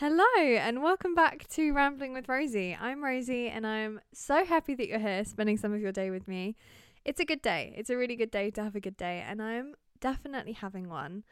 [0.00, 2.74] Hello, and welcome back to Rambling with Rosie.
[2.74, 6.26] I'm Rosie, and I'm so happy that you're here spending some of your day with
[6.26, 6.56] me.
[7.04, 7.74] It's a good day.
[7.76, 11.24] It's a really good day to have a good day, and I'm definitely having one.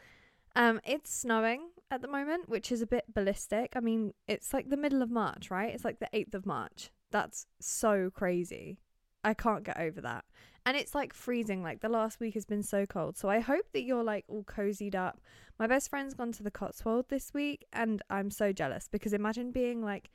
[0.54, 3.72] Um, it's snowing at the moment, which is a bit ballistic.
[3.74, 5.72] I mean, it's like the middle of March, right?
[5.72, 6.90] It's like the 8th of March.
[7.10, 8.80] That's so crazy.
[9.24, 10.24] I can't get over that.
[10.64, 11.62] And it's like freezing.
[11.62, 13.16] Like the last week has been so cold.
[13.16, 15.20] So I hope that you're like all cozied up.
[15.58, 19.50] My best friend's gone to the Cotswold this week and I'm so jealous because imagine
[19.50, 20.10] being like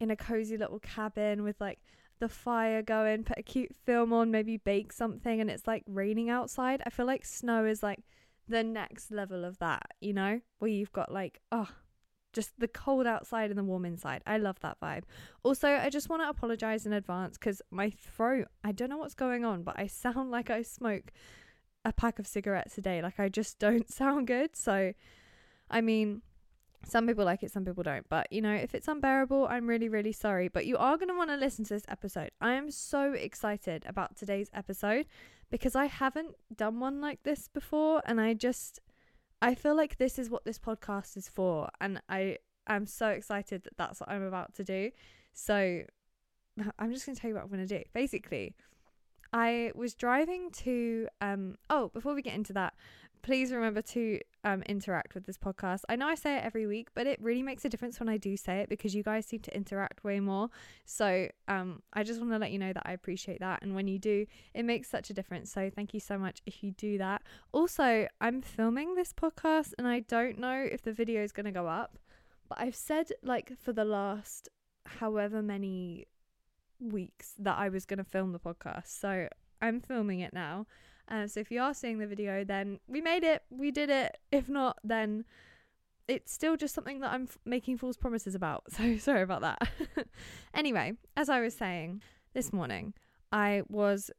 [0.00, 1.80] in a cozy little cabin with like
[2.18, 6.30] the fire going, put a cute film on, maybe bake something and it's like raining
[6.30, 6.82] outside.
[6.86, 8.00] I feel like snow is like
[8.48, 10.40] the next level of that, you know?
[10.60, 11.68] Where you've got like, oh,
[12.36, 14.22] just the cold outside and the warm inside.
[14.26, 15.04] I love that vibe.
[15.42, 19.14] Also, I just want to apologize in advance because my throat, I don't know what's
[19.14, 21.10] going on, but I sound like I smoke
[21.84, 23.00] a pack of cigarettes a day.
[23.00, 24.54] Like I just don't sound good.
[24.54, 24.92] So,
[25.70, 26.20] I mean,
[26.84, 28.06] some people like it, some people don't.
[28.08, 30.48] But, you know, if it's unbearable, I'm really, really sorry.
[30.48, 32.30] But you are going to want to listen to this episode.
[32.40, 35.06] I am so excited about today's episode
[35.50, 38.02] because I haven't done one like this before.
[38.04, 38.78] And I just,
[39.42, 43.64] I feel like this is what this podcast is for, and I am so excited
[43.64, 44.90] that that's what I'm about to do.
[45.34, 45.82] So
[46.78, 47.84] I'm just going to tell you what I'm going to do.
[47.92, 48.54] Basically,
[49.32, 52.74] I was driving to um oh, before we get into that,
[53.22, 55.80] please remember to um, interact with this podcast.
[55.88, 58.16] I know I say it every week, but it really makes a difference when I
[58.16, 60.48] do say it because you guys seem to interact way more.
[60.84, 63.62] So um, I just want to let you know that I appreciate that.
[63.62, 65.52] And when you do, it makes such a difference.
[65.52, 67.22] So thank you so much if you do that.
[67.52, 71.52] Also, I'm filming this podcast and I don't know if the video is going to
[71.52, 71.98] go up,
[72.48, 74.48] but I've said like for the last
[74.86, 76.06] however many
[76.78, 78.88] weeks that I was going to film the podcast.
[79.00, 79.28] So
[79.60, 80.66] I'm filming it now.
[81.08, 84.18] Uh, so if you are seeing the video, then we made it, we did it.
[84.32, 85.24] If not, then
[86.08, 88.64] it's still just something that I'm f- making false promises about.
[88.70, 89.68] So sorry about that.
[90.54, 92.02] anyway, as I was saying
[92.34, 92.94] this morning,
[93.32, 94.10] I was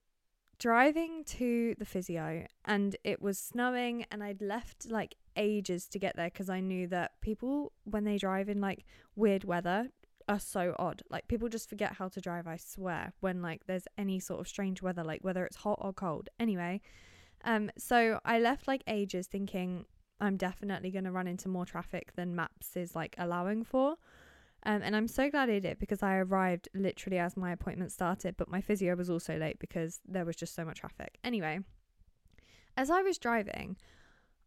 [0.60, 6.16] driving to the physio and it was snowing and I'd left like ages to get
[6.16, 8.84] there because I knew that people when they drive in like
[9.16, 9.90] weird weather
[10.28, 11.02] are so odd.
[11.10, 14.48] Like people just forget how to drive, I swear, when like there's any sort of
[14.48, 16.30] strange weather, like whether it's hot or cold.
[16.40, 16.82] Anyway,
[17.44, 19.86] um so I left like ages thinking
[20.20, 23.98] I'm definitely going to run into more traffic than maps is like allowing for.
[24.64, 28.36] Um, and I'm so glad I did because I arrived literally as my appointment started,
[28.38, 31.20] but my physio was also late because there was just so much traffic.
[31.24, 31.60] Anyway,
[32.76, 33.78] as I was driving,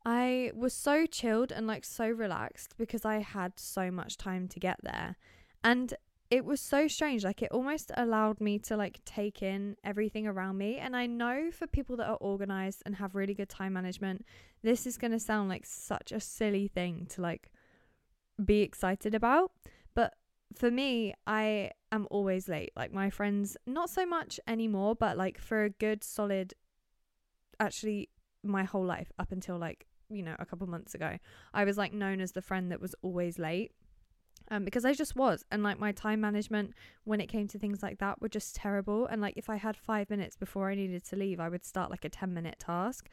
[0.05, 4.61] I was so chilled and like so relaxed because I had so much time to
[4.61, 5.17] get there.
[5.63, 5.95] And
[6.31, 7.25] it was so strange.
[7.25, 10.79] Like it almost allowed me to like take in everything around me.
[10.79, 14.25] And I know for people that are organized and have really good time management,
[14.63, 17.51] this is going to sound like such a silly thing to like
[18.43, 19.51] be excited about.
[19.95, 20.15] But
[20.55, 22.73] for me, I am always late.
[22.77, 26.55] Like my friends, not so much anymore, but like for a good solid,
[27.59, 28.09] actually,
[28.43, 31.19] my whole life up until like, you know, a couple months ago,
[31.53, 33.73] I was like known as the friend that was always late
[34.51, 35.45] um, because I just was.
[35.51, 36.75] And like my time management
[37.05, 39.07] when it came to things like that were just terrible.
[39.07, 41.91] And like if I had five minutes before I needed to leave, I would start
[41.91, 43.09] like a 10 minute task.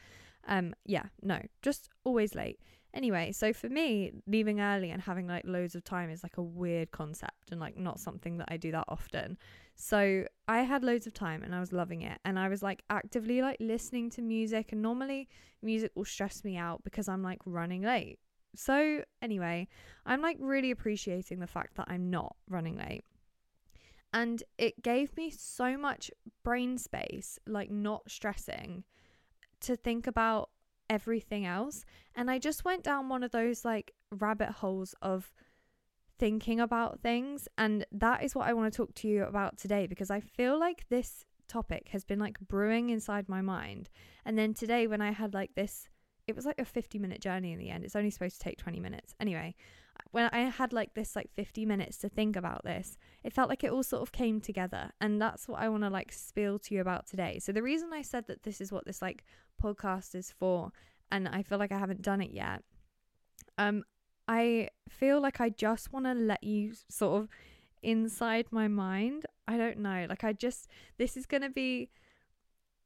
[0.47, 2.59] Um, yeah, no, just always late.
[2.93, 6.41] Anyway, so for me, leaving early and having like loads of time is like a
[6.41, 9.37] weird concept and like not something that I do that often.
[9.75, 12.17] So I had loads of time and I was loving it.
[12.25, 14.71] And I was like actively like listening to music.
[14.71, 15.27] And normally
[15.61, 18.17] music will stress me out because I'm like running late.
[18.57, 19.67] So, anyway,
[20.05, 23.03] I'm like really appreciating the fact that I'm not running late.
[24.13, 26.09] And it gave me so much
[26.43, 28.83] brain space, like not stressing,
[29.61, 30.49] to think about
[30.89, 31.85] everything else.
[32.15, 35.31] And I just went down one of those like rabbit holes of
[36.17, 37.47] thinking about things.
[37.57, 40.59] And that is what I want to talk to you about today because I feel
[40.59, 43.89] like this topic has been like brewing inside my mind.
[44.25, 45.89] And then today, when I had like this
[46.27, 47.83] it was like a 50 minute journey in the end.
[47.83, 49.15] It's only supposed to take 20 minutes.
[49.19, 49.55] Anyway,
[50.11, 53.63] when I had like this like 50 minutes to think about this, it felt like
[53.63, 54.91] it all sort of came together.
[54.99, 57.39] And that's what I want to like spill to you about today.
[57.39, 59.23] So the reason I said that this is what this like
[59.61, 60.71] podcast is for
[61.11, 62.61] and I feel like I haven't done it yet.
[63.57, 63.83] Um
[64.27, 67.29] I feel like I just want to let you sort of
[67.81, 69.25] inside my mind.
[69.47, 70.05] I don't know.
[70.09, 70.67] Like I just
[70.97, 71.89] this is going to be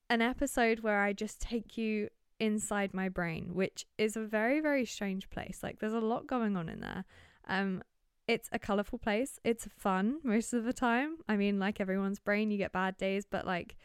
[0.10, 2.10] an episode where I just take you
[2.42, 5.60] inside my brain, which is a very, very strange place.
[5.62, 7.06] Like there's a lot going on in there.
[7.48, 7.84] Um,
[8.28, 9.40] it's a colorful place.
[9.44, 11.18] It's fun most of the time.
[11.30, 13.76] I mean, like everyone's brain, you get bad days, but like,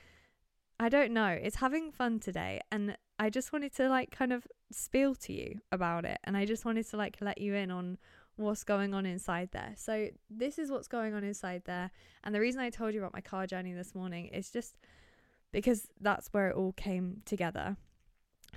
[0.81, 1.27] I don't know.
[1.29, 2.63] It's having fun today.
[2.73, 6.19] And I just wanted to like kind of spill to you about it.
[6.25, 7.99] And I just wanted to like let you in on
[8.37, 9.75] what's going on inside there.
[9.77, 11.91] So, this is what's going on inside there.
[12.25, 14.77] And the reason I told you about my car journey this morning is just
[15.53, 17.77] because that's where it all came together.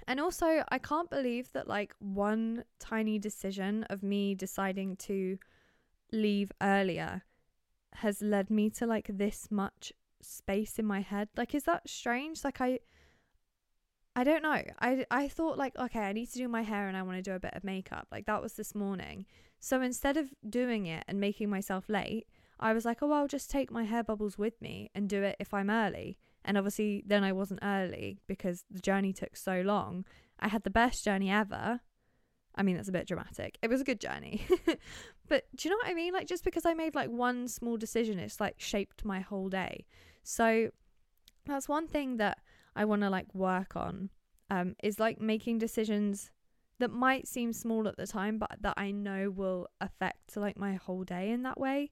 [0.07, 5.37] And also, I can't believe that like one tiny decision of me deciding to
[6.11, 7.23] leave earlier
[7.93, 11.29] has led me to like this much space in my head.
[11.37, 12.43] Like, is that strange?
[12.43, 12.79] Like, I.
[14.15, 14.61] I don't know.
[14.81, 17.21] I, I thought like okay, I need to do my hair and I want to
[17.21, 18.07] do a bit of makeup.
[18.11, 19.25] Like that was this morning.
[19.59, 22.27] So instead of doing it and making myself late,
[22.59, 25.37] I was like, "Oh, I'll just take my hair bubbles with me and do it
[25.39, 26.17] if I'm early."
[26.49, 30.03] And obviously, then I wasn't early because the journey took so long.
[30.39, 31.81] I had the best journey ever.
[32.55, 33.59] I mean, that's a bit dramatic.
[33.61, 34.41] It was a good journey.
[35.27, 36.11] but do you know what I mean?
[36.11, 39.85] Like, just because I made like one small decision, it's like shaped my whole day.
[40.23, 40.71] So
[41.45, 42.39] that's one thing that
[42.75, 44.09] I want to like work on
[44.49, 46.31] um, is like making decisions
[46.79, 50.73] that might seem small at the time, but that I know will affect like my
[50.73, 51.91] whole day in that way.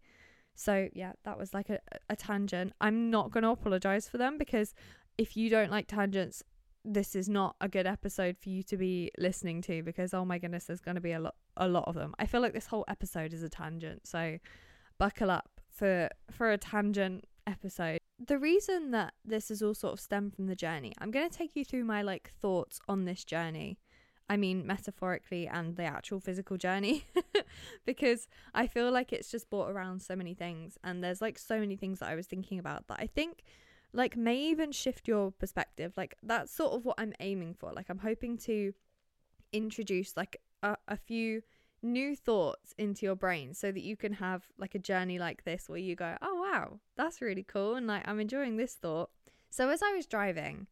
[0.57, 2.73] So yeah, that was like a, a tangent.
[2.81, 4.73] I'm not going to apologize for them because
[5.17, 6.43] if you don't like tangents,
[6.83, 10.39] this is not a good episode for you to be listening to because oh my
[10.39, 12.15] goodness, there's going to be a lot a lot of them.
[12.17, 14.07] I feel like this whole episode is a tangent.
[14.07, 14.39] So
[14.97, 17.99] buckle up for for a tangent episode.
[18.25, 21.37] The reason that this is all sort of stemmed from the journey, I'm going to
[21.37, 23.77] take you through my like thoughts on this journey
[24.29, 27.05] I mean, metaphorically and the actual physical journey,
[27.85, 30.77] because I feel like it's just brought around so many things.
[30.83, 33.43] And there's like so many things that I was thinking about that I think
[33.93, 35.93] like may even shift your perspective.
[35.95, 37.71] Like, that's sort of what I'm aiming for.
[37.71, 38.73] Like, I'm hoping to
[39.53, 41.41] introduce like a, a few
[41.81, 45.69] new thoughts into your brain so that you can have like a journey like this
[45.69, 47.75] where you go, oh wow, that's really cool.
[47.75, 49.09] And like, I'm enjoying this thought.
[49.49, 50.67] So, as I was driving,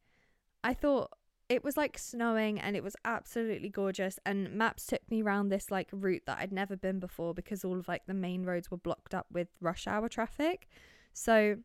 [0.63, 1.11] I thought,
[1.47, 5.69] it was like snowing and it was absolutely gorgeous and maps took me around this
[5.69, 8.77] like route that I'd never been before because all of like the main roads were
[8.77, 10.67] blocked up with rush hour traffic.
[11.13, 11.57] So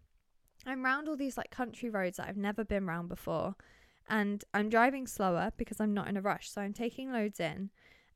[0.66, 3.56] I'm round all these like country roads that I've never been round before
[4.08, 6.50] and I'm driving slower because I'm not in a rush.
[6.50, 7.70] So I'm taking loads in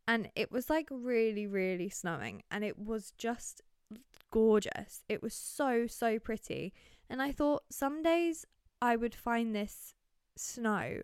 [0.06, 3.62] and it was like really really snowing and it was just
[4.31, 5.02] gorgeous.
[5.08, 6.75] It was so so pretty
[7.08, 8.44] and I thought some days
[8.82, 9.94] I would find this
[10.37, 11.00] snow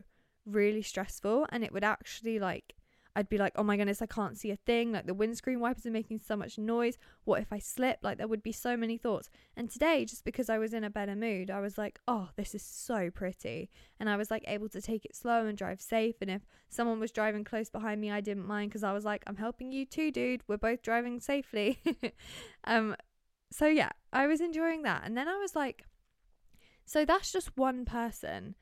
[0.46, 2.74] really stressful and it would actually like
[3.16, 4.92] I'd be like, oh my goodness, I can't see a thing.
[4.92, 6.96] Like the windscreen wipers are making so much noise.
[7.24, 7.98] What if I slip?
[8.02, 9.28] Like there would be so many thoughts.
[9.56, 12.54] And today, just because I was in a better mood, I was like, oh, this
[12.54, 13.70] is so pretty.
[13.98, 16.16] And I was like able to take it slow and drive safe.
[16.20, 19.24] And if someone was driving close behind me, I didn't mind because I was like,
[19.26, 20.42] I'm helping you too, dude.
[20.46, 21.80] We're both driving safely.
[22.64, 22.94] um,
[23.50, 25.02] so yeah, I was enjoying that.
[25.04, 25.84] And then I was like,
[26.84, 28.54] so that's just one person.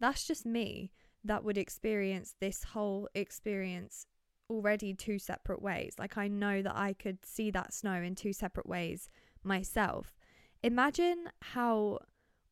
[0.00, 0.92] That's just me
[1.28, 4.06] that would experience this whole experience
[4.50, 5.94] already two separate ways.
[5.98, 9.08] Like I know that I could see that snow in two separate ways
[9.44, 10.16] myself.
[10.62, 12.00] Imagine how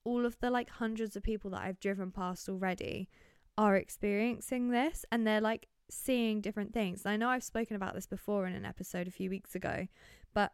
[0.04, 3.08] all of the like hundreds of people that I've driven past already
[3.58, 7.06] are experiencing this and they're like seeing different things.
[7.06, 9.88] I know I've spoken about this before in an episode a few weeks ago,
[10.34, 10.52] but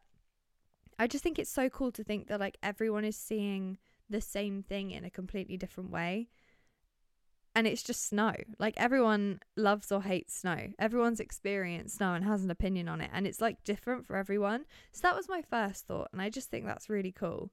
[0.98, 3.78] I just think it's so cool to think that like everyone is seeing
[4.08, 6.28] the same thing in a completely different way
[7.54, 8.32] and it's just snow.
[8.58, 10.72] Like everyone loves or hates snow.
[10.78, 14.64] Everyone's experienced snow and has an opinion on it, and it's like different for everyone.
[14.92, 17.50] So that was my first thought, and I just think that's really cool.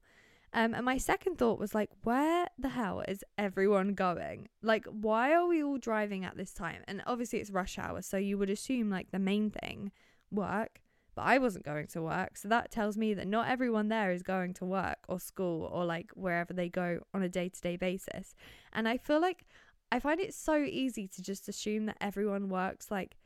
[0.52, 4.48] Um, and my second thought was like, where the hell is everyone going?
[4.62, 6.82] Like, why are we all driving at this time?
[6.88, 9.92] And obviously, it's rush hour, so you would assume like the main thing,
[10.30, 10.80] work.
[11.14, 14.22] But I wasn't going to work, so that tells me that not everyone there is
[14.22, 17.76] going to work or school or like wherever they go on a day to day
[17.76, 18.34] basis.
[18.72, 19.44] And I feel like
[19.92, 23.16] I find it so easy to just assume that everyone works like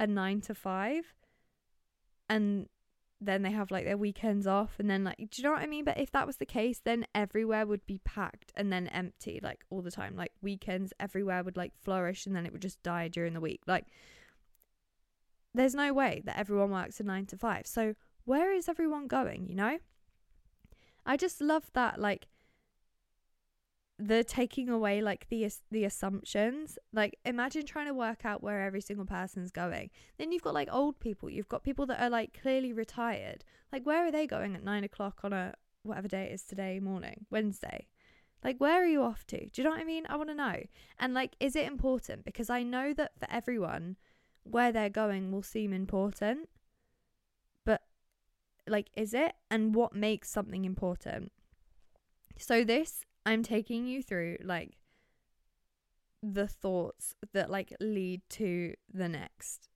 [0.00, 1.14] a nine to five
[2.28, 2.68] and
[3.20, 5.66] then they have like their weekends off and then like do you know what I
[5.66, 5.84] mean?
[5.84, 9.64] But if that was the case, then everywhere would be packed and then empty like
[9.70, 10.16] all the time.
[10.16, 13.60] Like weekends everywhere would like flourish and then it would just die during the week.
[13.66, 13.86] Like
[15.54, 17.66] there's no way that everyone works a nine to five.
[17.66, 19.78] So where is everyone going, you know?
[21.06, 22.26] I just love that like
[23.98, 28.80] the taking away like the the assumptions like imagine trying to work out where every
[28.80, 29.90] single person's going.
[30.18, 31.30] Then you've got like old people.
[31.30, 33.44] You've got people that are like clearly retired.
[33.72, 36.80] Like where are they going at nine o'clock on a whatever day it is today
[36.80, 37.86] morning wednesday?
[38.42, 39.38] Like where are you off to?
[39.38, 40.06] Do you know what i mean?
[40.08, 40.62] I want to know.
[40.98, 42.24] And like is it important?
[42.24, 43.96] Because i know that for everyone
[44.42, 46.48] where they're going will seem important.
[47.64, 47.82] But
[48.66, 49.34] like is it?
[49.52, 51.30] And what makes something important?
[52.36, 54.78] So this I'm taking you through like
[56.22, 59.68] the thoughts that like lead to the next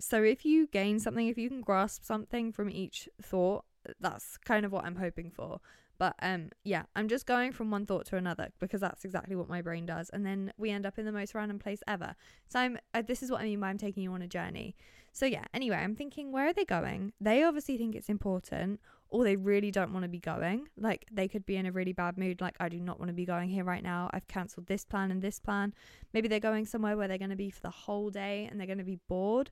[0.00, 3.64] so if you gain something, if you can grasp something from each thought,
[4.00, 5.60] that's kind of what I'm hoping for.
[5.98, 9.50] But um yeah, I'm just going from one thought to another because that's exactly what
[9.50, 12.14] my brain does and then we end up in the most random place ever.
[12.48, 14.74] So I'm uh, this is what I mean by I'm taking you on a journey.
[15.12, 17.12] So yeah, anyway, I'm thinking where are they going?
[17.20, 20.68] They obviously think it's important or they really don't want to be going.
[20.76, 23.14] Like they could be in a really bad mood like I do not want to
[23.14, 24.08] be going here right now.
[24.12, 25.74] I've cancelled this plan and this plan.
[26.12, 28.66] Maybe they're going somewhere where they're going to be for the whole day and they're
[28.66, 29.50] going to be bored.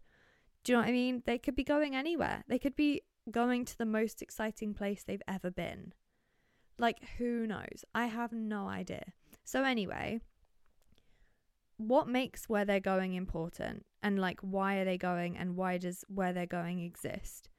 [0.64, 1.22] Do you know what I mean?
[1.26, 2.44] They could be going anywhere.
[2.48, 5.92] They could be going to the most exciting place they've ever been.
[6.78, 7.84] Like, who knows?
[7.94, 9.12] I have no idea.
[9.44, 10.20] So, anyway,
[11.76, 13.84] what makes where they're going important?
[14.02, 15.36] And, like, why are they going?
[15.36, 17.50] And why does where they're going exist?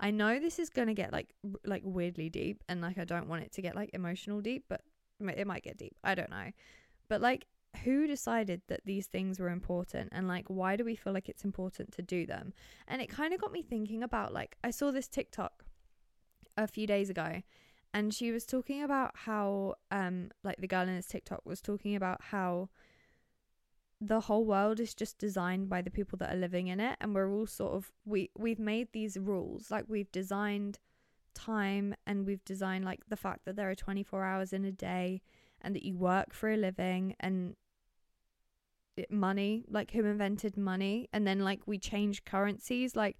[0.00, 1.34] I know this is going to get, like,
[1.64, 2.62] like weirdly deep.
[2.68, 4.82] And, like, I don't want it to get, like, emotional deep, but
[5.20, 5.96] it might get deep.
[6.02, 6.50] I don't know.
[7.08, 7.46] But, like,
[7.84, 11.44] who decided that these things were important and like why do we feel like it's
[11.44, 12.52] important to do them
[12.86, 15.64] and it kind of got me thinking about like i saw this tiktok
[16.56, 17.42] a few days ago
[17.94, 21.94] and she was talking about how um like the girl in this TikTok was talking
[21.94, 22.68] about how
[24.00, 27.14] the whole world is just designed by the people that are living in it and
[27.14, 29.70] we're all sort of we we've made these rules.
[29.70, 30.78] Like we've designed
[31.34, 35.22] time and we've designed like the fact that there are 24 hours in a day
[35.60, 37.56] and that you work for a living and
[39.10, 41.08] money like who invented money?
[41.12, 43.18] And then like we change currencies like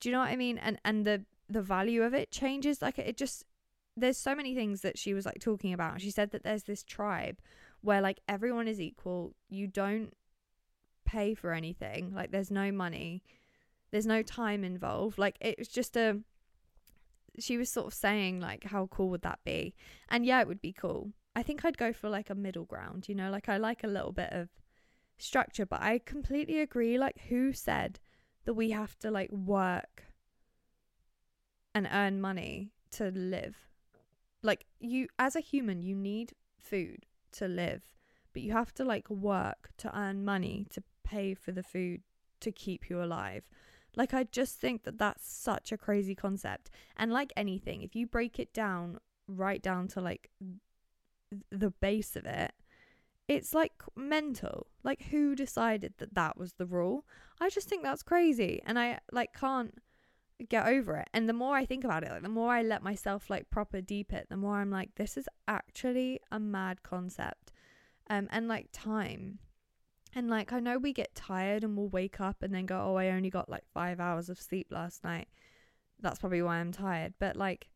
[0.00, 0.58] do you know what i mean?
[0.58, 2.82] And and the the value of it changes.
[2.82, 3.44] Like it just
[3.96, 6.00] there's so many things that she was like talking about.
[6.00, 7.38] She said that there's this tribe
[7.86, 9.32] where like everyone is equal.
[9.48, 10.12] You don't
[11.04, 12.12] pay for anything.
[12.12, 13.22] Like there's no money.
[13.92, 15.18] There's no time involved.
[15.18, 16.18] Like it was just a
[17.38, 19.74] she was sort of saying like how cool would that be?
[20.08, 21.12] And yeah, it would be cool.
[21.36, 23.88] I think I'd go for like a middle ground, you know, like I like a
[23.88, 24.48] little bit of
[25.16, 28.00] structure, but I completely agree like who said
[28.46, 30.06] that we have to like work
[31.72, 33.56] and earn money to live?
[34.42, 37.82] Like you as a human, you need food to live,
[38.32, 42.02] but you have to like work to earn money to pay for the food
[42.40, 43.48] to keep you alive.
[43.96, 46.70] Like I just think that that's such a crazy concept.
[46.96, 50.30] And like anything, if you break it down right down to like
[51.50, 52.52] the base of it,
[53.26, 54.66] it's like mental.
[54.84, 57.04] Like who decided that that was the rule?
[57.40, 59.74] I just think that's crazy and I like can't
[60.48, 61.08] get over it.
[61.12, 63.80] And the more I think about it, like the more I let myself like proper
[63.80, 67.52] deep it, the more I'm like, this is actually a mad concept.
[68.08, 69.38] Um, and like time.
[70.14, 72.96] And like I know we get tired and we'll wake up and then go, Oh,
[72.96, 75.28] I only got like five hours of sleep last night.
[76.00, 77.14] That's probably why I'm tired.
[77.18, 77.68] But like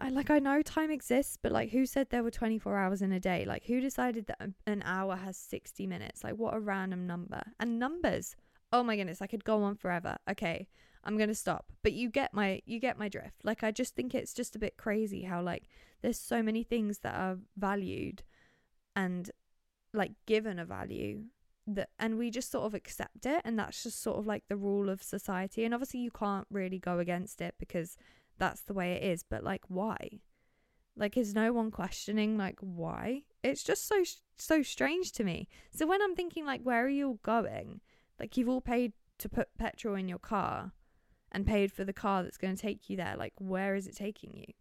[0.00, 3.12] I like I know time exists, but like who said there were 24 hours in
[3.12, 3.44] a day?
[3.44, 6.24] Like who decided that an hour has 60 minutes?
[6.24, 7.42] Like what a random number.
[7.58, 8.36] And numbers
[8.72, 10.16] oh my goodness, I could go on forever.
[10.28, 10.68] Okay,
[11.04, 11.66] I'm going to stop.
[11.82, 13.44] But you get my you get my drift.
[13.44, 15.68] Like I just think it's just a bit crazy how like
[16.02, 18.22] there's so many things that are valued
[18.96, 19.30] and
[19.92, 21.24] like given a value
[21.66, 24.56] that and we just sort of accept it and that's just sort of like the
[24.56, 27.96] rule of society and obviously you can't really go against it because
[28.38, 29.96] that's the way it is but like why
[30.96, 34.02] like is no one questioning like why it's just so
[34.36, 37.80] so strange to me so when i'm thinking like where are you all going
[38.20, 40.72] like you've all paid to put petrol in your car
[41.32, 43.14] and paid for the car that's going to take you there.
[43.16, 44.52] Like where is it taking you?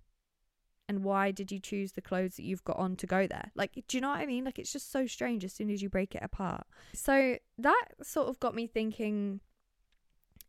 [0.88, 3.52] And why did you choose the clothes that you've got on to go there?
[3.54, 4.44] Like, do you know what I mean?
[4.44, 6.66] Like, it's just so strange as soon as you break it apart.
[6.96, 9.40] So, that sort of got me thinking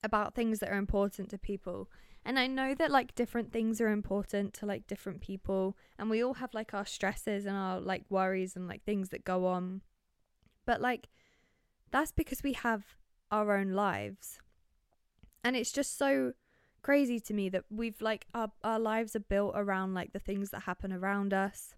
[0.02, 1.90] about things that are important to people.
[2.24, 6.24] And I know that like different things are important to like different people, and we
[6.24, 9.82] all have like our stresses and our like worries and like things that go on.
[10.64, 11.08] But like,
[11.90, 12.96] that's because we have
[13.30, 14.40] our own lives.
[15.42, 16.32] And it's just so
[16.82, 20.50] crazy to me that we've like our our lives are built around like the things
[20.50, 21.74] that happen around us,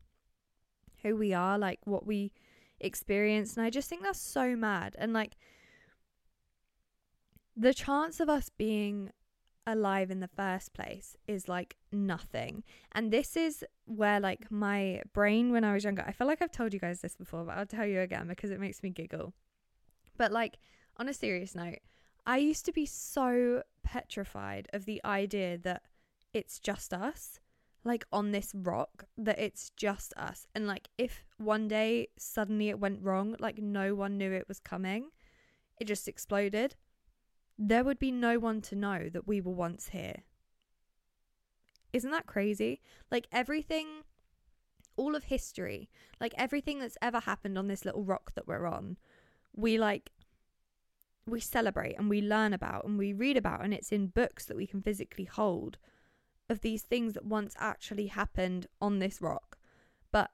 [1.03, 2.33] who we are, like what we
[2.81, 3.57] experience.
[3.57, 4.97] And I just think that's so mad.
[4.99, 5.37] And like
[7.57, 9.11] the chance of us being
[9.67, 12.65] alive in the first place is like nothing.
[12.93, 16.51] And this is where like my brain when I was younger, I feel like I've
[16.51, 19.33] told you guys this before, but I'll tell you again because it makes me giggle.
[20.17, 20.59] But like
[21.03, 21.81] on a serious note,
[22.25, 25.83] I used to be so petrified of the idea that
[26.33, 27.41] it's just us,
[27.83, 30.47] like on this rock, that it's just us.
[30.55, 34.61] And like if one day suddenly it went wrong, like no one knew it was
[34.61, 35.07] coming,
[35.81, 36.77] it just exploded,
[37.59, 40.23] there would be no one to know that we were once here.
[41.93, 42.81] Isn't that crazy?
[43.11, 43.89] Like everything,
[44.97, 45.91] all of history,
[46.21, 48.99] like everything that's ever happened on this little rock that we're on,
[49.53, 50.13] we like
[51.27, 54.57] we celebrate and we learn about and we read about and it's in books that
[54.57, 55.79] we can physically hold
[56.49, 59.57] of these things that once actually happened on this rock.
[60.11, 60.31] But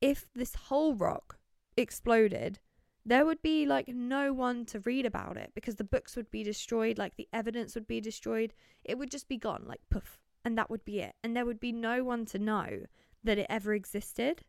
[0.00, 1.38] if this whole rock
[1.76, 2.60] exploded,
[3.04, 6.44] there would be like no one to read about it because the books would be
[6.44, 8.54] destroyed, like the evidence would be destroyed.
[8.84, 11.14] It would just be gone, like poof, and that would be it.
[11.22, 12.84] And there would be no one to know
[13.24, 14.42] that it ever existed.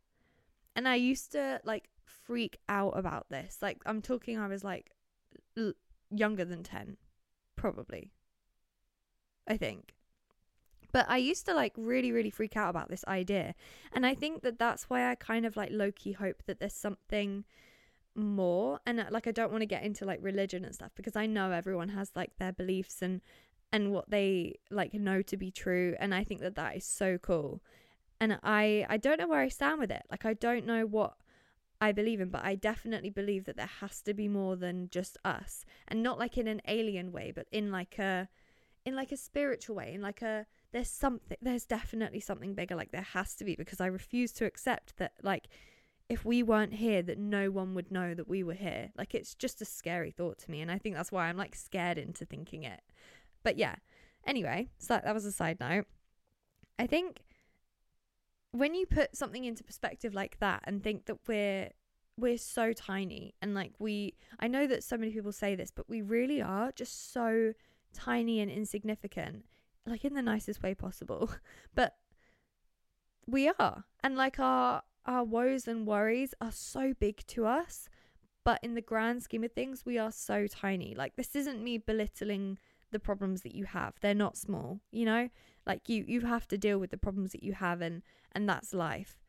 [0.75, 3.57] And I used to like freak out about this.
[3.61, 4.91] Like, I'm talking, I was like
[5.57, 5.73] l-
[6.09, 6.97] younger than 10,
[7.55, 8.11] probably.
[9.47, 9.93] I think.
[10.91, 13.55] But I used to like really, really freak out about this idea.
[13.91, 16.75] And I think that that's why I kind of like low key hope that there's
[16.75, 17.45] something
[18.15, 18.79] more.
[18.85, 21.25] And uh, like, I don't want to get into like religion and stuff because I
[21.25, 23.21] know everyone has like their beliefs and,
[23.71, 25.95] and what they like know to be true.
[25.99, 27.63] And I think that that is so cool.
[28.19, 30.03] And I, I don't know where I stand with it.
[30.11, 31.15] Like, I don't know what
[31.83, 35.17] I believe in, but I definitely believe that there has to be more than just
[35.25, 35.65] us.
[35.87, 38.29] And not like in an alien way, but in like a,
[38.85, 42.91] in like a spiritual way, in like a, there's something there's definitely something bigger like
[42.91, 45.47] there has to be because I refuse to accept that like
[46.09, 48.91] if we weren't here that no one would know that we were here.
[48.97, 51.53] Like it's just a scary thought to me and I think that's why I'm like
[51.53, 52.81] scared into thinking it.
[53.43, 53.75] But yeah.
[54.25, 55.85] Anyway so that was a side note.
[56.79, 57.21] I think
[58.53, 61.69] when you put something into perspective like that and think that we're
[62.15, 65.89] we're so tiny and like we I know that so many people say this but
[65.89, 67.53] we really are just so
[67.93, 69.45] tiny and insignificant
[69.85, 71.29] like in the nicest way possible.
[71.75, 71.95] But
[73.25, 73.85] we are.
[74.03, 77.89] And like our our woes and worries are so big to us,
[78.45, 80.93] but in the grand scheme of things, we are so tiny.
[80.95, 82.57] Like this isn't me belittling
[82.91, 83.95] the problems that you have.
[84.01, 85.29] They're not small, you know?
[85.65, 88.01] Like you you have to deal with the problems that you have and
[88.31, 89.19] and that's life.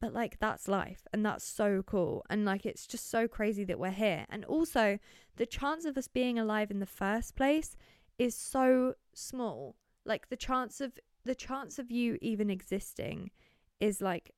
[0.00, 2.24] But like that's life and that's so cool.
[2.30, 4.26] And like it's just so crazy that we're here.
[4.28, 4.98] And also
[5.36, 7.76] the chance of us being alive in the first place
[8.18, 9.76] is so small
[10.08, 13.30] like the chance of the chance of you even existing
[13.78, 14.32] is like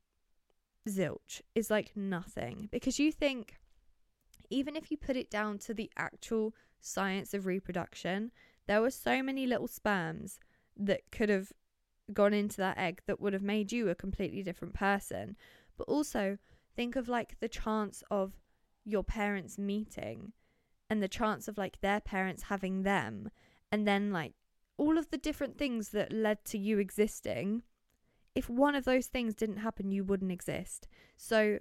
[0.89, 3.61] zilch is like nothing because you think
[4.51, 8.33] even if you put it down to the actual science of reproduction
[8.67, 10.41] there were so many little sperms
[10.87, 11.53] that could have
[12.13, 15.37] gone into that egg that would have made you a completely different person
[15.77, 16.39] but also
[16.75, 18.33] think of like the chance of
[18.85, 20.33] your parents meeting
[20.89, 23.31] and the chance of like their parents having them
[23.71, 24.33] and then like
[24.81, 27.63] all of the different things that led to you existing,
[28.35, 30.89] if one of those things didn't happen, you wouldn't exist.
[31.19, 31.59] So,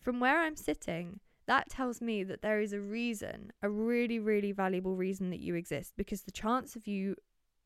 [0.00, 4.52] from where I'm sitting, that tells me that there is a reason, a really, really
[4.52, 7.16] valuable reason that you exist because the chance of you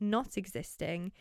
[0.01, 1.13] not existing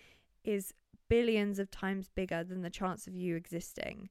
[0.43, 0.73] is
[1.09, 4.09] billions of times bigger than the chance of you existing.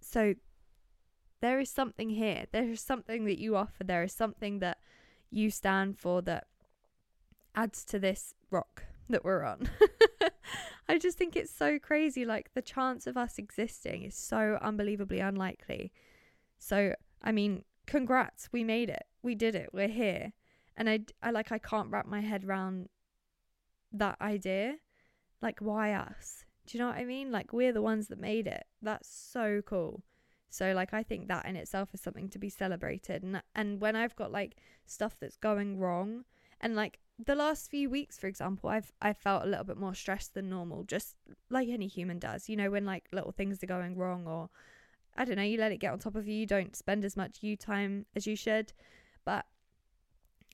[0.00, 0.34] So,
[1.40, 2.46] there is something here.
[2.52, 3.84] There is something that you offer.
[3.84, 4.78] There is something that
[5.30, 6.46] you stand for that
[7.54, 9.70] adds to this rock that we're on.
[10.88, 12.24] I just think it's so crazy.
[12.24, 15.92] Like the chance of us existing is so unbelievably unlikely.
[16.58, 19.04] So, I mean, congrats, we made it.
[19.22, 19.70] We did it.
[19.72, 20.32] We're here.
[20.76, 22.88] And I, I like, I can't wrap my head around
[23.92, 24.76] that idea.
[25.40, 26.44] Like, why us?
[26.66, 27.30] Do you know what I mean?
[27.30, 28.64] Like, we're the ones that made it.
[28.82, 30.02] That's so cool.
[30.50, 33.22] So, like, I think that in itself is something to be celebrated.
[33.22, 36.24] And, and when I've got like stuff that's going wrong,
[36.60, 39.94] and like the last few weeks, for example, I've I felt a little bit more
[39.94, 41.16] stressed than normal, just
[41.50, 42.48] like any human does.
[42.48, 44.48] You know, when like little things are going wrong, or
[45.16, 46.34] I don't know, you let it get on top of you.
[46.34, 48.72] You don't spend as much you time as you should.
[49.24, 49.46] But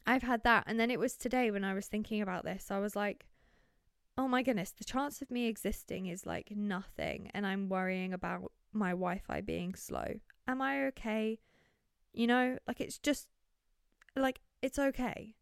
[0.06, 2.70] I've had that, and then it was today when I was thinking about this.
[2.70, 3.26] I was like,
[4.16, 8.52] oh my goodness, the chance of me existing is like nothing, and I'm worrying about
[8.72, 10.20] my Wi-Fi being slow.
[10.46, 11.38] Am I okay?
[12.12, 13.28] You know, like it's just
[14.16, 15.34] like it's okay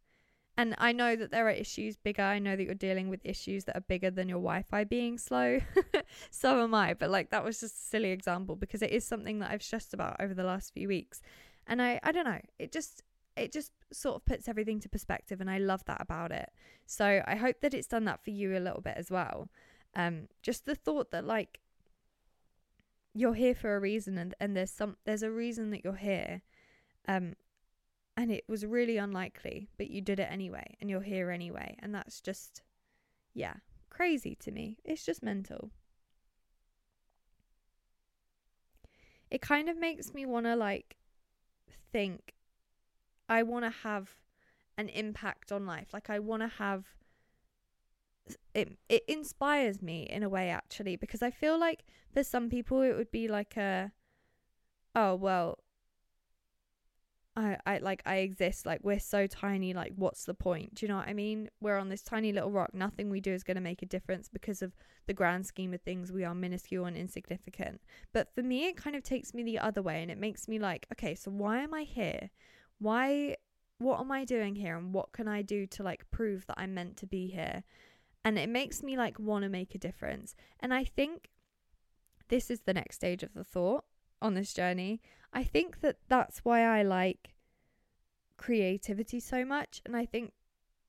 [0.57, 2.23] and I know that there are issues bigger.
[2.23, 5.17] I know that you're dealing with issues that are bigger than your Wi Fi being
[5.17, 5.61] slow.
[6.31, 6.95] so am I.
[6.95, 9.95] But like that was just a silly example because it is something that I've stressed
[9.95, 11.23] about over the last few weeks.
[11.67, 13.03] And I, I don't know, it just
[13.37, 16.51] it just sort of puts everything to perspective and I love that about it.
[16.87, 19.49] So I hope that it's done that for you a little bit as well.
[19.95, 21.61] Um just the thought that like
[23.15, 26.43] you're here for a reason and, and there's some there's a reason that you're here.
[27.09, 27.35] Um
[28.17, 31.77] and it was really unlikely, but you did it anyway, and you're here anyway.
[31.79, 32.63] And that's just,
[33.33, 33.55] yeah,
[33.89, 34.77] crazy to me.
[34.85, 35.71] It's just mental.
[39.31, 40.97] It kind of makes me want to like
[41.91, 42.35] think
[43.33, 44.11] I want to have
[44.77, 45.89] an impact on life.
[45.93, 46.85] Like, I want to have
[48.55, 52.81] it it inspires me in a way actually because I feel like for some people
[52.83, 53.91] it would be like a
[54.95, 55.59] oh well
[57.35, 58.67] I, I like I exist.
[58.67, 59.73] Like we're so tiny.
[59.73, 60.75] Like what's the point?
[60.75, 61.49] Do you know what I mean?
[61.63, 62.75] We're on this tiny little rock.
[62.75, 64.75] Nothing we do is going to make a difference because of
[65.07, 66.13] the grand scheme of things.
[66.13, 67.81] We are minuscule and insignificant.
[68.13, 70.59] But for me it kind of takes me the other way and it makes me
[70.59, 72.31] like okay so why am I here
[72.83, 73.37] why
[73.79, 76.75] what am I doing here and what can I do to like prove that I'm
[76.75, 77.65] meant to be here
[78.25, 81.31] and it makes me like want to make a difference and I think
[82.29, 83.85] this is the next stage of the thought
[84.21, 85.01] on this journey
[85.33, 87.33] I think that that's why I like
[88.37, 89.81] creativity so much.
[89.87, 90.33] And I think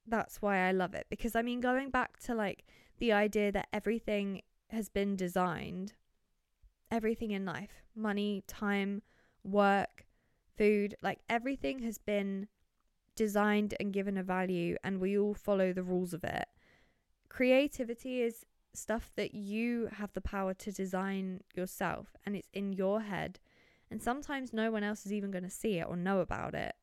[0.07, 1.07] that's why I love it.
[1.09, 2.65] Because I mean, going back to like
[2.97, 5.93] the idea that everything has been designed,
[6.91, 9.03] everything in life money, time,
[9.43, 10.07] work,
[10.57, 12.47] food like everything has been
[13.15, 16.45] designed and given a value, and we all follow the rules of it.
[17.29, 23.01] Creativity is stuff that you have the power to design yourself, and it's in your
[23.01, 23.39] head
[23.93, 26.73] and sometimes no one else is even going to see it or know about it.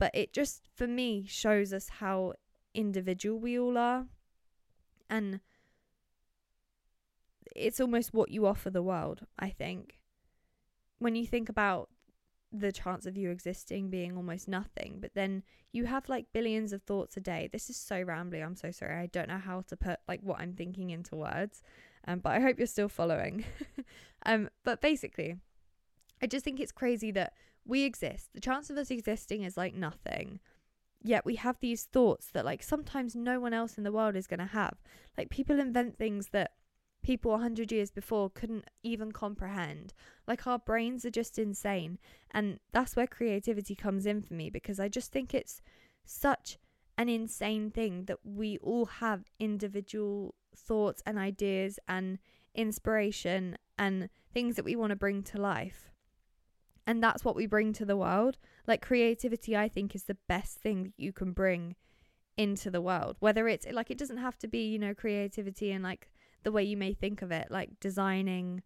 [0.00, 2.32] But it just, for me, shows us how
[2.74, 4.06] individual we all are.
[5.08, 5.38] And
[7.54, 10.00] it's almost what you offer the world, I think.
[10.98, 11.88] When you think about
[12.52, 16.82] the chance of you existing being almost nothing, but then you have like billions of
[16.82, 17.48] thoughts a day.
[17.52, 18.44] This is so rambly.
[18.44, 18.96] I'm so sorry.
[18.96, 21.62] I don't know how to put like what I'm thinking into words.
[22.06, 23.44] Um, but I hope you're still following.
[24.26, 25.36] um, but basically,
[26.22, 27.34] I just think it's crazy that
[27.64, 28.30] we exist.
[28.34, 30.40] The chance of us existing is like nothing.
[31.02, 34.26] Yet we have these thoughts that like sometimes no one else in the world is
[34.26, 34.74] going to have.
[35.16, 36.52] Like people invent things that
[37.02, 39.92] people 100 years before couldn't even comprehend.
[40.26, 41.98] Like our brains are just insane.
[42.30, 45.62] And that's where creativity comes in for me because I just think it's
[46.04, 46.58] such
[46.98, 52.18] an insane thing that we all have individual thoughts and ideas and
[52.54, 55.90] inspiration and things that we want to bring to life
[56.86, 58.36] and that's what we bring to the world
[58.66, 61.76] like creativity i think is the best thing that you can bring
[62.36, 65.84] into the world whether it's like it doesn't have to be you know creativity and
[65.84, 66.10] like
[66.42, 68.62] the way you may think of it like designing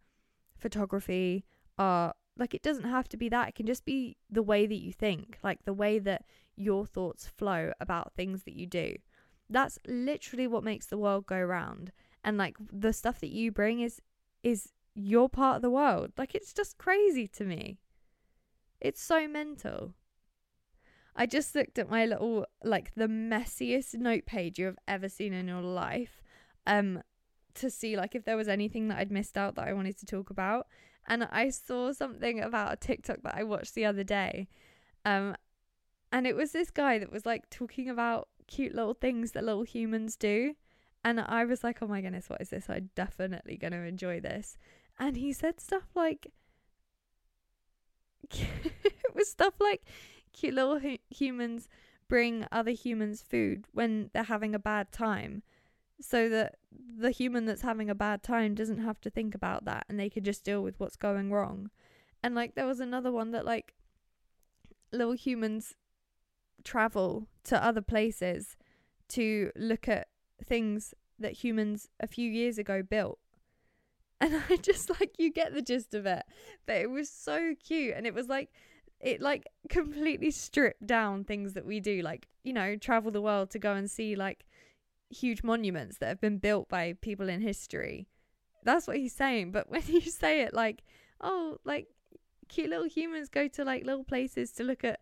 [0.57, 1.45] photography
[1.79, 3.49] art like it doesn't have to be that.
[3.49, 6.25] It can just be the way that you think like the way that
[6.57, 8.97] your thoughts flow about things that you do.
[9.49, 11.93] That's literally what makes the world go round.
[12.25, 14.01] And like the stuff that you bring is
[14.43, 16.13] is your part of the world.
[16.19, 17.79] Like it's just crazy to me.
[18.81, 19.95] It's so mental.
[21.17, 25.33] I just looked at my little like the messiest note page you have ever seen
[25.33, 26.23] in your life.
[26.67, 27.03] Um
[27.55, 30.07] to see like if there was anything that I'd missed out that I wanted to
[30.07, 30.67] talk about.
[31.07, 34.49] And I saw something about a TikTok that I watched the other day
[35.05, 35.37] um
[36.11, 39.65] and it was this guy that was like talking about cute little things that little
[39.65, 40.55] humans do.
[41.05, 42.67] And I was like oh my goodness what is this?
[42.69, 44.57] I'm definitely going to enjoy this.
[44.99, 46.33] And he said stuff like
[48.31, 49.83] it was stuff like
[50.33, 51.69] cute little hu- humans
[52.09, 55.43] bring other humans food when they're having a bad time
[56.01, 56.57] so that
[56.99, 60.11] the human that's having a bad time doesn't have to think about that and they
[60.11, 61.71] can just deal with what's going wrong.
[62.23, 63.75] And like there was another one that like
[64.93, 65.75] little humans
[66.63, 68.57] travel to other places
[69.09, 70.09] to look at
[70.43, 73.19] things that humans a few years ago built
[74.21, 76.23] and I just like you get the gist of it.
[76.67, 78.51] But it was so cute and it was like
[79.01, 83.51] it like completely stripped down things that we do like, you know, travel the world
[83.51, 84.47] to go and see like
[85.11, 88.09] huge monuments that have been built by people in history.
[88.63, 90.83] That's what he's saying, but when you say it like,
[91.21, 91.89] oh, like
[92.49, 95.01] cute little humans go to like little places to look at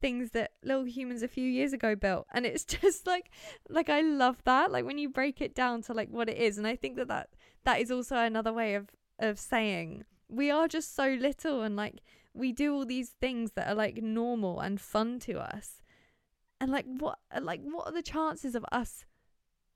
[0.00, 3.30] things that little humans a few years ago built and it's just like
[3.68, 6.58] like I love that like when you break it down to like what it is
[6.58, 7.30] and I think that that
[7.64, 12.02] that is also another way of of saying we are just so little and like
[12.34, 15.80] we do all these things that are like normal and fun to us
[16.60, 19.04] and like what like what are the chances of us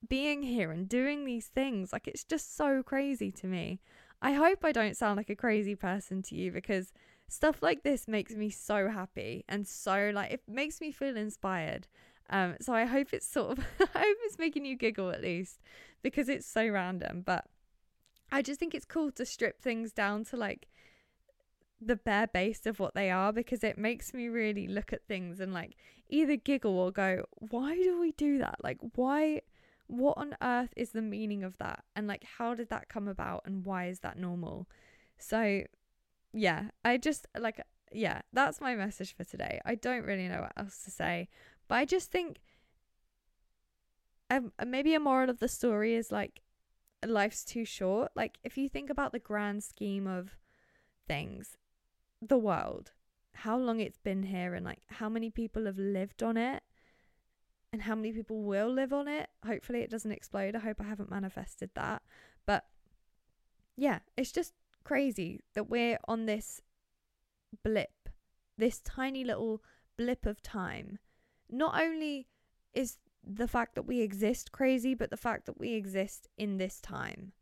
[0.07, 3.81] being here and doing these things like it's just so crazy to me.
[4.21, 6.93] I hope i don't sound like a crazy person to you because
[7.29, 11.87] stuff like this makes me so happy and so like it makes me feel inspired.
[12.31, 15.61] Um so i hope it's sort of i hope it's making you giggle at least
[16.03, 17.23] because it's so random.
[17.25, 17.47] But
[18.31, 20.69] I just think it's cool to strip things down to like
[21.81, 25.41] the bare base of what they are because it makes me really look at things
[25.41, 25.77] and like
[26.09, 28.57] either giggle or go, why do we do that?
[28.63, 29.43] Like, why,
[29.89, 31.85] what on earth is the meaning of that?
[31.97, 34.69] And like, how did that come about and why is that normal?
[35.19, 35.63] So,
[36.33, 37.61] yeah, I just like,
[37.93, 39.61] yeah, that's my message for today.
[39.65, 41.29] I don't really know what else to say,
[41.67, 42.39] but I just think
[44.31, 46.43] um, maybe a moral of the story is like
[47.07, 48.13] life's too short.
[48.15, 50.37] Like, if you think about the grand scheme of
[51.07, 51.57] things,
[52.21, 52.93] the world,
[53.33, 56.63] how long it's been here and like how many people have lived on it
[57.73, 59.29] and how many people will live on it.
[59.47, 60.57] Hopefully, it doesn't explode.
[60.57, 62.03] I hope I haven't manifested that.
[62.47, 62.65] But
[63.77, 64.55] yeah, it's just
[64.85, 66.63] crazy that we're on this
[67.63, 68.09] blip,
[68.57, 69.63] this tiny little
[69.97, 70.99] blip of time.
[71.51, 72.29] Not only
[72.75, 76.81] is the fact that we exist crazy, but the fact that we exist in this
[76.81, 77.33] time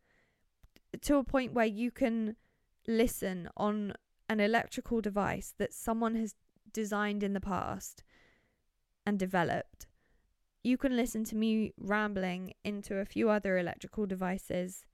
[1.03, 2.37] to a point where you can
[2.87, 3.95] listen on
[4.29, 6.35] an electrical device that someone has
[6.73, 8.03] designed in the past
[9.05, 9.87] and developed.
[10.67, 14.85] You can listen to me rambling into a few other electrical devices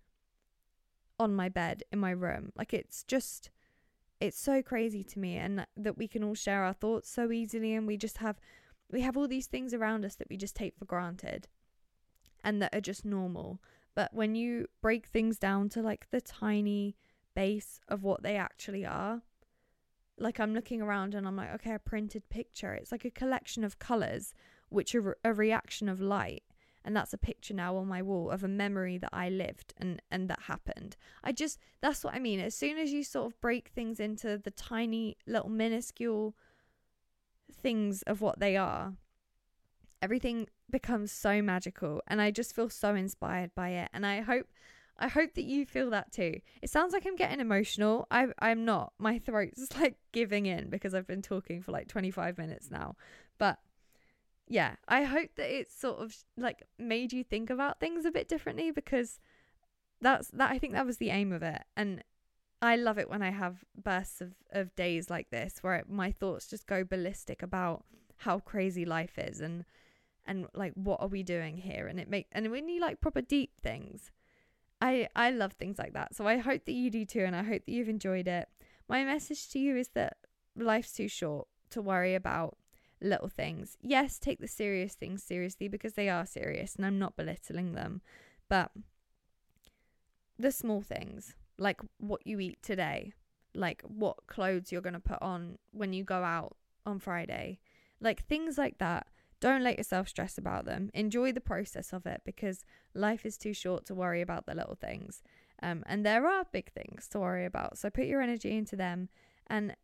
[1.19, 2.53] on my bed in my room.
[2.55, 3.49] Like it's just
[4.21, 7.73] it's so crazy to me and that we can all share our thoughts so easily
[7.73, 8.39] and we just have
[8.91, 11.49] we have all these things around us that we just take for granted
[12.45, 13.59] and that are just normal.
[13.95, 16.99] But when you break things down to like the tiny
[17.35, 19.23] base of what they actually are,
[20.19, 22.75] like I'm looking around and I'm like, okay, a printed picture.
[22.75, 24.35] It's like a collection of colors,
[24.73, 26.43] which are a reaction of light.
[26.85, 30.03] And that's a picture now on my wall of a memory that I lived and,
[30.11, 30.97] and that happened.
[31.23, 32.41] I just, that's what I mean.
[32.41, 36.35] As soon as you sort of break things into the tiny little minuscule
[37.53, 38.95] things of what they are,
[40.01, 42.03] everything becomes so magical.
[42.09, 43.89] And I just feel so inspired by it.
[43.93, 44.49] And I hope
[44.99, 46.41] I hope that you feel that too.
[46.61, 48.07] It sounds like I'm getting emotional.
[48.11, 48.93] I I'm not.
[48.99, 52.97] My throat's like giving in because I've been talking for like 25 minutes now.
[53.39, 53.59] But
[54.53, 58.29] yeah, I hope that it's sort of like made you think about things a bit
[58.29, 59.19] differently because
[60.03, 61.63] that's that I think that was the aim of it.
[61.75, 62.05] And
[62.61, 66.13] I love it when I have bursts of, of days like this where it, my
[66.13, 67.87] thoughts just go ballistic about
[68.19, 69.65] how crazy life is and
[70.27, 73.23] and like what are we doing here and it make and when you like proper
[73.23, 74.11] deep things
[74.83, 76.15] I I love things like that.
[76.15, 78.49] So I hope that you do too and I hope that you've enjoyed it.
[78.87, 80.19] My message to you is that
[80.55, 82.59] life's too short to worry about
[83.03, 83.77] little things.
[83.81, 88.01] Yes, take the serious things seriously because they are serious and I'm not belittling them.
[88.49, 88.71] But
[90.39, 93.13] the small things, like what you eat today,
[93.55, 97.59] like what clothes you're going to put on when you go out on Friday,
[98.01, 99.07] like things like that
[99.43, 100.89] don't let yourself stress about them.
[100.95, 104.77] Enjoy the process of it because life is too short to worry about the little
[104.77, 105.21] things.
[105.61, 107.77] Um, and there are big things to worry about.
[107.77, 109.09] So put your energy into them
[109.49, 109.75] and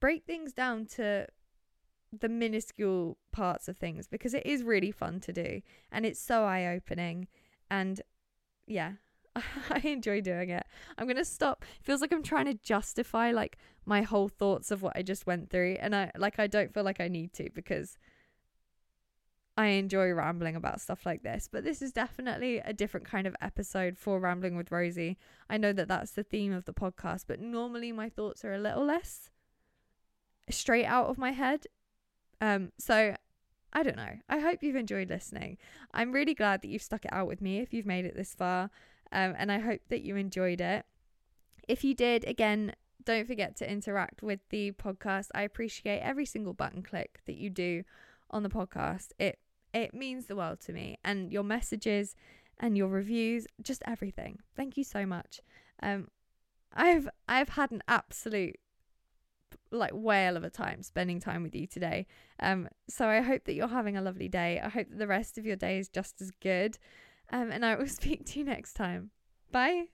[0.00, 1.26] break things down to
[2.16, 5.60] the minuscule parts of things because it is really fun to do
[5.92, 7.28] and it's so eye opening.
[7.70, 8.00] And
[8.66, 8.92] yeah,
[9.36, 10.66] I enjoy doing it.
[10.96, 11.64] I'm going to stop.
[11.78, 15.26] It feels like I'm trying to justify like my whole thoughts of what I just
[15.26, 17.96] went through and I like I don't feel like I need to because
[19.58, 23.34] I enjoy rambling about stuff like this, but this is definitely a different kind of
[23.40, 25.18] episode for Rambling with Rosie.
[25.50, 28.60] I know that that's the theme of the podcast, but normally my thoughts are a
[28.60, 29.30] little less
[30.48, 31.66] straight out of my head.
[32.40, 33.14] Um so
[33.72, 34.16] I don't know.
[34.28, 35.58] I hope you've enjoyed listening.
[35.92, 38.34] I'm really glad that you've stuck it out with me if you've made it this
[38.34, 38.70] far.
[39.12, 40.86] Um, and I hope that you enjoyed it.
[41.66, 42.74] If you did, again,
[43.04, 45.28] don't forget to interact with the podcast.
[45.34, 47.84] I appreciate every single button click that you do
[48.30, 49.08] on the podcast.
[49.18, 49.38] It
[49.74, 52.14] it means the world to me and your messages
[52.58, 54.38] and your reviews, just everything.
[54.56, 55.40] Thank you so much.
[55.82, 56.08] Um
[56.74, 58.56] I've I've had an absolute
[59.70, 62.06] like whale of a time spending time with you today.
[62.40, 64.60] Um so I hope that you're having a lovely day.
[64.62, 66.78] I hope that the rest of your day is just as good.
[67.30, 69.10] Um, and I will speak to you next time.
[69.50, 69.88] Bye.